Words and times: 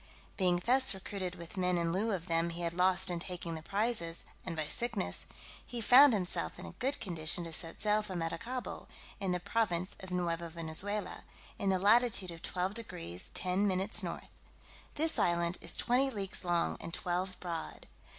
Being 0.35 0.59
thus 0.65 0.95
recruited 0.95 1.35
with 1.35 1.57
men 1.57 1.77
in 1.77 1.93
lieu 1.93 2.11
of 2.11 2.25
them 2.25 2.49
he 2.49 2.61
had 2.61 2.73
lost 2.73 3.11
in 3.11 3.19
taking 3.19 3.53
the 3.53 3.61
prizes, 3.61 4.23
and 4.43 4.55
by 4.55 4.63
sickness, 4.65 5.27
he 5.63 5.79
found 5.79 6.13
himself 6.13 6.57
in 6.57 6.65
a 6.65 6.71
good 6.71 6.99
condition 6.99 7.43
to 7.43 7.53
set 7.53 7.79
sail 7.83 8.01
for 8.01 8.15
Maracaibo, 8.15 8.87
in 9.19 9.31
the 9.31 9.39
province 9.39 9.95
of 9.99 10.09
Neuva 10.09 10.49
Venezuela, 10.49 11.23
in 11.59 11.69
the 11.69 11.77
latitude 11.77 12.31
of 12.31 12.41
12 12.41 12.73
deg. 12.73 13.21
10 13.35 13.67
min. 13.67 13.87
north. 14.01 14.25
This 14.95 15.19
island 15.19 15.59
is 15.61 15.75
twenty 15.77 16.09
leagues 16.09 16.43
long, 16.43 16.77
and 16.81 16.91
twelve 16.95 17.39
broad. 17.39 17.85